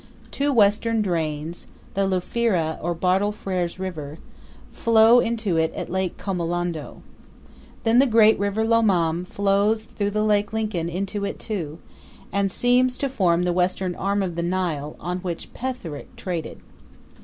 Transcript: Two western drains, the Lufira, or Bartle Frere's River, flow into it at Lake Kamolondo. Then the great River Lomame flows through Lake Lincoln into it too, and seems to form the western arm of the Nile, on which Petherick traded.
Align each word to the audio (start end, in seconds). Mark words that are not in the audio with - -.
Two 0.31 0.51
western 0.51 1.03
drains, 1.03 1.67
the 1.93 2.07
Lufira, 2.07 2.79
or 2.81 2.95
Bartle 2.95 3.31
Frere's 3.31 3.77
River, 3.77 4.17
flow 4.71 5.19
into 5.19 5.57
it 5.57 5.71
at 5.75 5.91
Lake 5.91 6.17
Kamolondo. 6.17 7.03
Then 7.83 7.99
the 7.99 8.07
great 8.07 8.39
River 8.39 8.63
Lomame 8.65 9.23
flows 9.27 9.83
through 9.83 10.09
Lake 10.19 10.53
Lincoln 10.53 10.89
into 10.89 11.23
it 11.23 11.37
too, 11.37 11.77
and 12.33 12.51
seems 12.51 12.97
to 12.97 13.09
form 13.09 13.43
the 13.43 13.53
western 13.53 13.93
arm 13.93 14.23
of 14.23 14.33
the 14.35 14.41
Nile, 14.41 14.95
on 14.99 15.19
which 15.19 15.53
Petherick 15.53 16.15
traded. 16.15 16.57